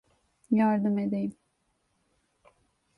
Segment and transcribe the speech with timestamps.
[0.51, 1.35] Yardım edeyim.